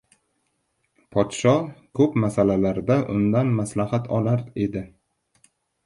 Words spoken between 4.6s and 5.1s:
edi.